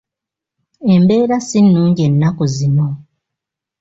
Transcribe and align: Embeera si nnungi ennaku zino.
Embeera 0.93 1.37
si 1.47 1.59
nnungi 1.65 2.01
ennaku 2.09 2.43
zino. 2.55 2.87